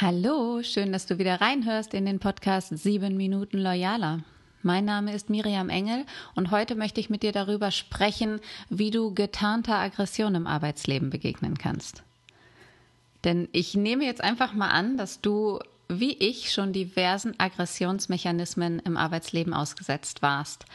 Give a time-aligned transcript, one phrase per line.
[0.00, 4.20] Hallo, schön, dass du wieder reinhörst in den Podcast 7 Minuten Loyaler.
[4.62, 8.38] Mein Name ist Miriam Engel und heute möchte ich mit dir darüber sprechen,
[8.70, 12.04] wie du getarnter Aggression im Arbeitsleben begegnen kannst.
[13.24, 15.58] Denn ich nehme jetzt einfach mal an, dass du
[15.88, 20.66] wie ich schon diversen Aggressionsmechanismen im Arbeitsleben ausgesetzt warst.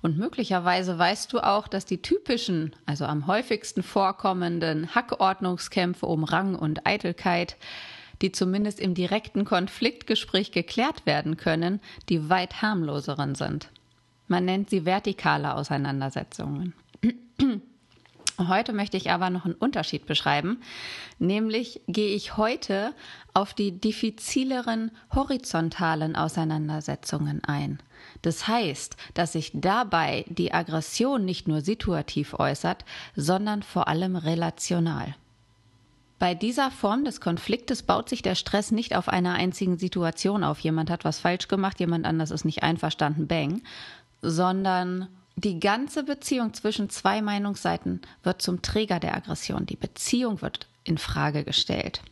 [0.00, 6.54] Und möglicherweise weißt du auch, dass die typischen, also am häufigsten vorkommenden Hackordnungskämpfe um Rang
[6.54, 7.56] und Eitelkeit
[8.22, 13.68] die zumindest im direkten Konfliktgespräch geklärt werden können, die weit harmloseren sind.
[14.28, 16.74] Man nennt sie vertikale Auseinandersetzungen.
[18.48, 20.62] Heute möchte ich aber noch einen Unterschied beschreiben,
[21.18, 22.94] nämlich gehe ich heute
[23.34, 27.80] auf die diffizileren horizontalen Auseinandersetzungen ein.
[28.22, 32.84] Das heißt, dass sich dabei die Aggression nicht nur situativ äußert,
[33.14, 35.14] sondern vor allem relational.
[36.20, 40.58] Bei dieser Form des Konfliktes baut sich der Stress nicht auf einer einzigen Situation auf.
[40.60, 43.62] Jemand hat was falsch gemacht, jemand anders ist nicht einverstanden, bang,
[44.20, 49.64] sondern die ganze Beziehung zwischen zwei Meinungsseiten wird zum Träger der Aggression.
[49.64, 52.02] Die Beziehung wird in Frage gestellt.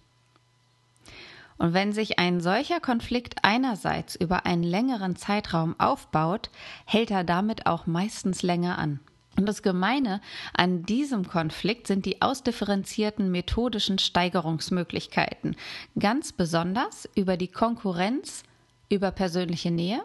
[1.59, 6.49] Und wenn sich ein solcher Konflikt einerseits über einen längeren Zeitraum aufbaut,
[6.87, 9.01] hält er damit auch meistens länger an.
[9.39, 10.21] Und das Gemeine
[10.53, 15.55] an diesem Konflikt sind die ausdifferenzierten methodischen Steigerungsmöglichkeiten,
[15.97, 18.43] ganz besonders über die Konkurrenz,
[18.89, 20.03] über persönliche Nähe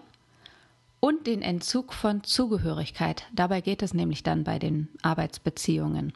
[0.99, 3.23] und den Entzug von Zugehörigkeit.
[3.33, 6.13] Dabei geht es nämlich dann bei den Arbeitsbeziehungen.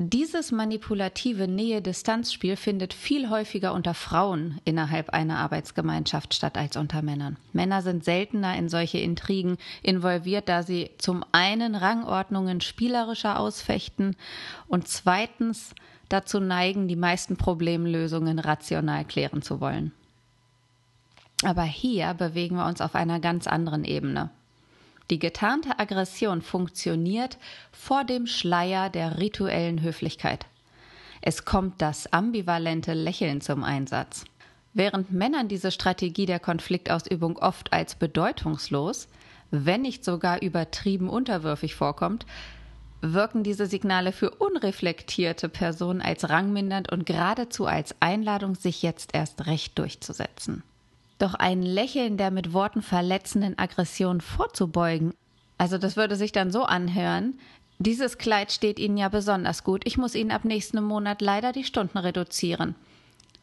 [0.00, 7.36] Dieses manipulative Nähe-Distanz-Spiel findet viel häufiger unter Frauen innerhalb einer Arbeitsgemeinschaft statt als unter Männern.
[7.52, 14.14] Männer sind seltener in solche Intrigen involviert, da sie zum einen Rangordnungen spielerischer ausfechten
[14.68, 15.74] und zweitens
[16.08, 19.90] dazu neigen, die meisten Problemlösungen rational klären zu wollen.
[21.42, 24.30] Aber hier bewegen wir uns auf einer ganz anderen Ebene.
[25.10, 27.38] Die getarnte Aggression funktioniert
[27.72, 30.46] vor dem Schleier der rituellen Höflichkeit.
[31.22, 34.24] Es kommt das ambivalente Lächeln zum Einsatz.
[34.74, 39.08] Während Männern diese Strategie der Konfliktausübung oft als bedeutungslos,
[39.50, 42.26] wenn nicht sogar übertrieben unterwürfig vorkommt,
[43.00, 49.46] wirken diese Signale für unreflektierte Personen als rangmindernd und geradezu als Einladung, sich jetzt erst
[49.46, 50.62] recht durchzusetzen.
[51.18, 55.14] Doch ein Lächeln der mit Worten verletzenden Aggression vorzubeugen,
[55.58, 57.38] also das würde sich dann so anhören,
[57.80, 61.64] dieses Kleid steht Ihnen ja besonders gut, ich muss Ihnen ab nächsten Monat leider die
[61.64, 62.74] Stunden reduzieren.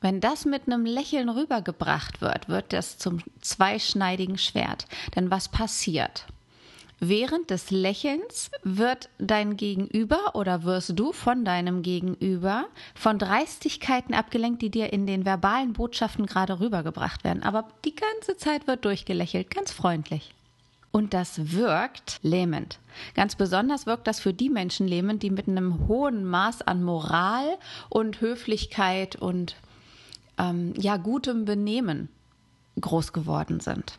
[0.02, 4.86] Wenn das mit einem Lächeln rübergebracht wird, wird das zum zweischneidigen Schwert.
[5.16, 6.26] Denn was passiert?
[7.00, 14.62] Während des Lächelns wird dein Gegenüber oder wirst du von deinem Gegenüber von Dreistigkeiten abgelenkt,
[14.62, 17.44] die dir in den verbalen Botschaften gerade rübergebracht werden.
[17.44, 20.34] Aber die ganze Zeit wird durchgelächelt, ganz freundlich.
[20.92, 22.80] Und das wirkt lähmend.
[23.16, 27.58] Ganz besonders wirkt das für die Menschen lähmend, die mit einem hohen Maß an Moral
[27.90, 29.58] und Höflichkeit und
[30.38, 32.08] ähm, ja gutem Benehmen
[32.80, 33.98] groß geworden sind.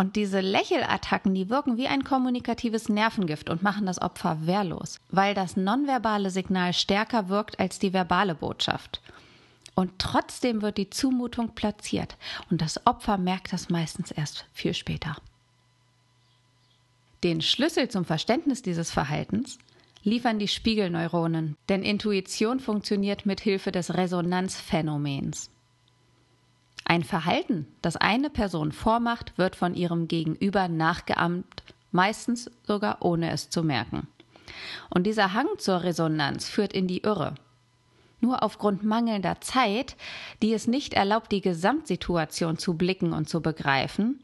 [0.00, 5.34] Und diese Lächelattacken, die wirken wie ein kommunikatives Nervengift und machen das Opfer wehrlos, weil
[5.34, 9.02] das nonverbale Signal stärker wirkt als die verbale Botschaft.
[9.74, 12.16] Und trotzdem wird die Zumutung platziert
[12.50, 15.16] und das Opfer merkt das meistens erst viel später.
[17.22, 19.58] Den Schlüssel zum Verständnis dieses Verhaltens
[20.02, 25.50] liefern die Spiegelneuronen, denn Intuition funktioniert mit Hilfe des Resonanzphänomens.
[26.90, 31.62] Ein Verhalten, das eine Person vormacht, wird von ihrem Gegenüber nachgeahmt,
[31.92, 34.08] meistens sogar ohne es zu merken.
[34.92, 37.36] Und dieser Hang zur Resonanz führt in die Irre.
[38.18, 39.96] Nur aufgrund mangelnder Zeit,
[40.42, 44.18] die es nicht erlaubt, die Gesamtsituation zu blicken und zu begreifen,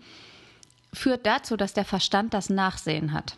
[0.93, 3.37] führt dazu, dass der Verstand das Nachsehen hat.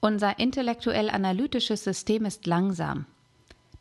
[0.00, 3.06] Unser intellektuell-analytisches System ist langsam.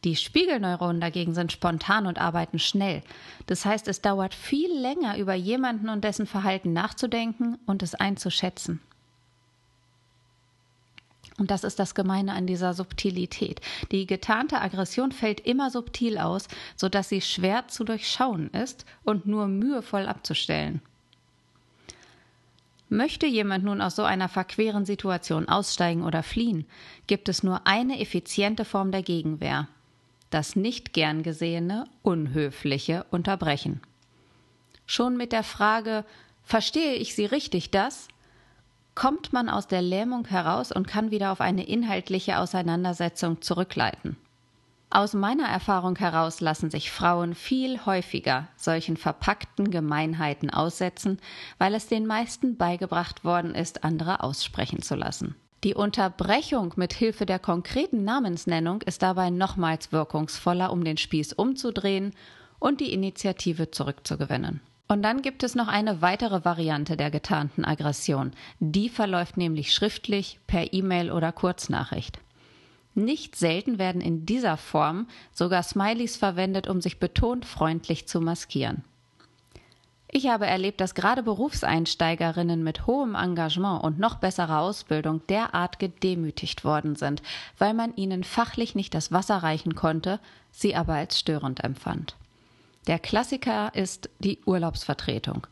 [0.04, 3.02] Die Spiegelneuronen dagegen sind spontan und arbeiten schnell.
[3.48, 8.80] Das heißt, es dauert viel länger, über jemanden und dessen Verhalten nachzudenken und es einzuschätzen.
[11.40, 13.62] Und das ist das Gemeine an dieser Subtilität.
[13.92, 19.48] Die getarnte Aggression fällt immer subtil aus, sodass sie schwer zu durchschauen ist und nur
[19.48, 20.82] mühevoll abzustellen.
[22.90, 26.66] Möchte jemand nun aus so einer verqueren Situation aussteigen oder fliehen,
[27.06, 29.68] gibt es nur eine effiziente Form der Gegenwehr
[30.30, 33.82] das nicht gern gesehene, unhöfliche Unterbrechen.
[34.86, 36.06] Schon mit der Frage
[36.44, 38.08] Verstehe ich Sie richtig das?
[38.96, 44.18] kommt man aus der Lähmung heraus und kann wieder auf eine inhaltliche Auseinandersetzung zurückleiten.
[44.90, 51.20] Aus meiner Erfahrung heraus lassen sich Frauen viel häufiger solchen verpackten Gemeinheiten aussetzen,
[51.60, 55.36] weil es den meisten beigebracht worden ist, andere aussprechen zu lassen.
[55.64, 62.14] Die Unterbrechung mit Hilfe der konkreten Namensnennung ist dabei nochmals wirkungsvoller, um den Spieß umzudrehen
[62.60, 64.62] und die Initiative zurückzugewinnen.
[64.88, 68.32] Und dann gibt es noch eine weitere Variante der getarnten Aggression.
[68.60, 72.20] Die verläuft nämlich schriftlich, per E-Mail oder Kurznachricht.
[72.94, 78.84] Nicht selten werden in dieser Form sogar Smileys verwendet, um sich betont freundlich zu maskieren.
[80.10, 86.64] Ich habe erlebt, dass gerade Berufseinsteigerinnen mit hohem Engagement und noch besserer Ausbildung derart gedemütigt
[86.64, 87.22] worden sind,
[87.58, 90.20] weil man ihnen fachlich nicht das Wasser reichen konnte,
[90.52, 92.16] sie aber als störend empfand.
[92.88, 95.46] Der Klassiker ist die Urlaubsvertretung.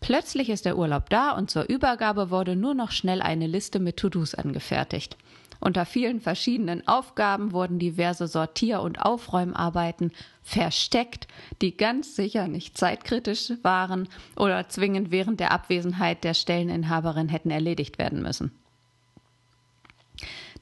[0.00, 3.96] Plötzlich ist der Urlaub da und zur Übergabe wurde nur noch schnell eine Liste mit
[3.96, 5.16] To-Dos angefertigt.
[5.60, 10.12] Unter vielen verschiedenen Aufgaben wurden diverse Sortier- und Aufräumarbeiten
[10.42, 11.28] versteckt,
[11.62, 17.98] die ganz sicher nicht zeitkritisch waren oder zwingend während der Abwesenheit der Stelleninhaberin hätten erledigt
[17.98, 18.52] werden müssen.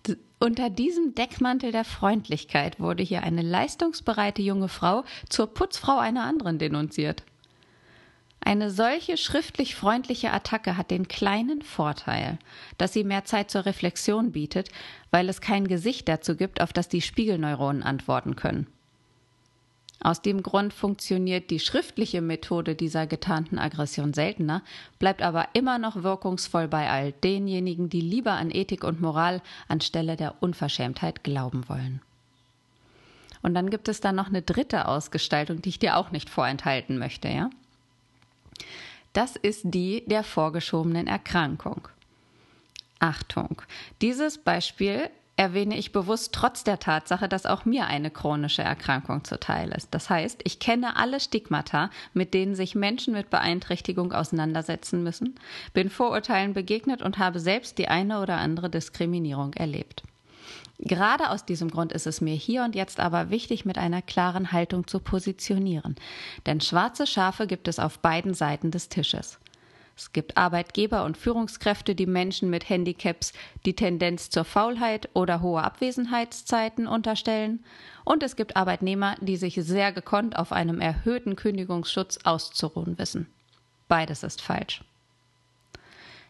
[0.07, 6.25] D unter diesem Deckmantel der Freundlichkeit wurde hier eine leistungsbereite junge Frau zur Putzfrau einer
[6.25, 7.25] anderen denunziert.
[8.47, 12.39] Eine solche schriftlich freundliche Attacke hat den kleinen Vorteil,
[12.77, 14.69] dass sie mehr Zeit zur Reflexion bietet,
[15.11, 18.67] weil es kein Gesicht dazu gibt, auf das die Spiegelneuronen antworten können.
[20.01, 24.63] Aus dem Grund funktioniert die schriftliche Methode dieser getarnten Aggression seltener,
[24.99, 30.17] bleibt aber immer noch wirkungsvoll bei all denjenigen, die lieber an Ethik und Moral anstelle
[30.17, 32.03] der Unverschämtheit glauben wollen.
[33.41, 36.99] Und dann gibt es da noch eine dritte Ausgestaltung, die ich dir auch nicht vorenthalten
[36.99, 37.49] möchte, ja?
[39.15, 41.89] Das ist die der vorgeschobenen Erkrankung.
[42.99, 43.63] Achtung,
[44.03, 49.71] dieses Beispiel erwähne ich bewusst trotz der Tatsache, dass auch mir eine chronische Erkrankung zuteil
[49.73, 49.95] ist.
[49.95, 55.39] Das heißt, ich kenne alle Stigmata, mit denen sich Menschen mit Beeinträchtigung auseinandersetzen müssen,
[55.73, 60.03] bin Vorurteilen begegnet und habe selbst die eine oder andere Diskriminierung erlebt.
[60.79, 64.53] Gerade aus diesem Grund ist es mir hier und jetzt aber wichtig, mit einer klaren
[64.53, 65.97] Haltung zu positionieren.
[66.47, 69.39] Denn schwarze Schafe gibt es auf beiden Seiten des Tisches.
[69.97, 73.33] Es gibt Arbeitgeber und Führungskräfte, die Menschen mit Handicaps
[73.65, 77.65] die Tendenz zur Faulheit oder hohe Abwesenheitszeiten unterstellen.
[78.05, 83.29] Und es gibt Arbeitnehmer, die sich sehr gekonnt auf einem erhöhten Kündigungsschutz auszuruhen wissen.
[83.87, 84.83] Beides ist falsch.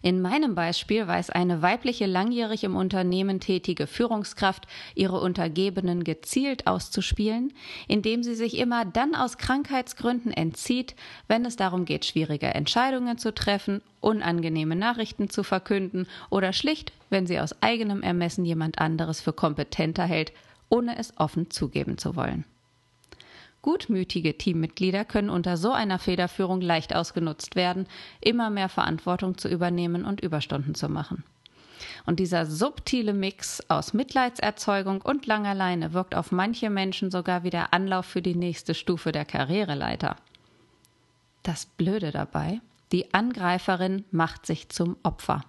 [0.05, 7.55] In meinem Beispiel weiß eine weibliche langjährig im Unternehmen tätige Führungskraft, ihre Untergebenen gezielt auszuspielen,
[7.89, 10.95] indem sie sich immer dann aus Krankheitsgründen entzieht,
[11.27, 17.27] wenn es darum geht, schwierige Entscheidungen zu treffen, unangenehme Nachrichten zu verkünden oder schlicht, wenn
[17.27, 20.35] sie aus eigenem Ermessen jemand anderes für kompetenter hält,
[20.69, 22.45] ohne es offen zugeben zu wollen.
[23.65, 27.87] Gutmütige Teammitglieder können unter so einer Federführung leicht ausgenutzt werden,
[28.21, 31.25] immer mehr Verantwortung zu übernehmen und Überstunden zu machen.
[32.05, 37.49] Und dieser subtile Mix aus Mitleidserzeugung und langer Leine wirkt auf manche Menschen sogar wie
[37.49, 40.17] der Anlauf für die nächste Stufe der Karriereleiter.
[41.43, 42.61] Das Blöde dabei,
[42.93, 45.41] die Angreiferin macht sich zum Opfer.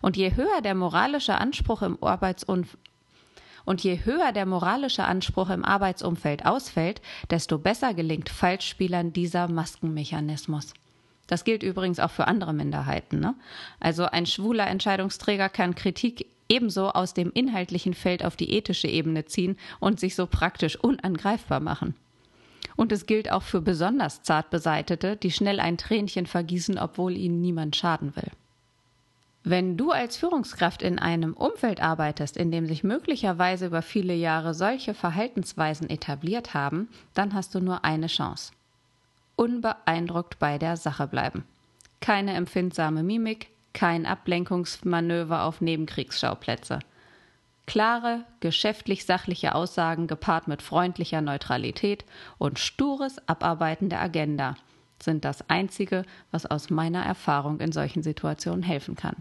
[0.00, 2.87] Und je höher der moralische Anspruch im Arbeitsumfeld
[3.68, 10.72] und je höher der moralische Anspruch im Arbeitsumfeld ausfällt, desto besser gelingt Falschspielern dieser Maskenmechanismus.
[11.26, 13.20] Das gilt übrigens auch für andere Minderheiten.
[13.20, 13.34] Ne?
[13.78, 19.26] Also ein schwuler Entscheidungsträger kann Kritik ebenso aus dem inhaltlichen Feld auf die ethische Ebene
[19.26, 21.94] ziehen und sich so praktisch unangreifbar machen.
[22.74, 27.42] Und es gilt auch für besonders zart beseitete, die schnell ein Tränchen vergießen, obwohl ihnen
[27.42, 28.30] niemand schaden will.
[29.50, 34.52] Wenn du als Führungskraft in einem Umfeld arbeitest, in dem sich möglicherweise über viele Jahre
[34.52, 38.52] solche Verhaltensweisen etabliert haben, dann hast du nur eine Chance.
[39.36, 41.44] Unbeeindruckt bei der Sache bleiben.
[42.00, 46.80] Keine empfindsame Mimik, kein Ablenkungsmanöver auf Nebenkriegsschauplätze.
[47.64, 52.04] Klare, geschäftlich sachliche Aussagen gepaart mit freundlicher Neutralität
[52.36, 54.56] und stures Abarbeiten der Agenda
[55.02, 59.16] sind das Einzige, was aus meiner Erfahrung in solchen Situationen helfen kann.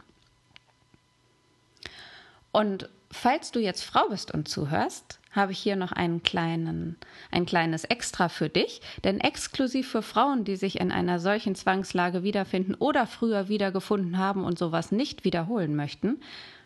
[2.57, 6.95] Und falls du jetzt Frau bist und zuhörst, habe ich hier noch einen kleinen,
[7.29, 8.81] ein kleines Extra für dich.
[9.03, 14.43] Denn exklusiv für Frauen, die sich in einer solchen Zwangslage wiederfinden oder früher wiedergefunden haben
[14.43, 16.19] und sowas nicht wiederholen möchten,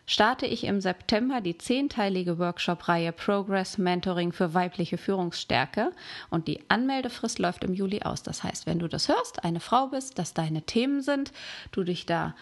[0.05, 5.91] starte ich im September die zehnteilige Workshop-Reihe Progress Mentoring für weibliche Führungsstärke.
[6.29, 8.24] Und die Anmeldefrist läuft im Juli aus.
[8.24, 11.33] Das heißt, wenn du das hörst, eine Frau bist, dass deine Themen sind,
[11.74, 12.33] du dich da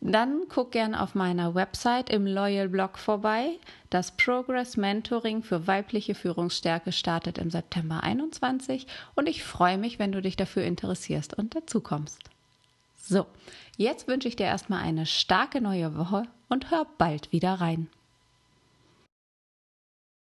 [0.00, 3.58] Dann guck gern auf meiner Website im Loyal Blog vorbei.
[3.90, 8.86] Das Progress Mentoring für weibliche Führungsstärke startet im September 21
[9.16, 12.20] und ich freue mich, wenn du dich dafür interessierst und dazukommst.
[12.96, 13.26] So,
[13.76, 17.88] jetzt wünsche ich dir erstmal eine starke neue Woche und hör bald wieder rein.